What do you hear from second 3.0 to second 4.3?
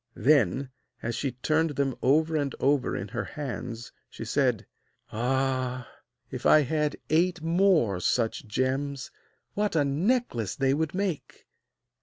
her hands, she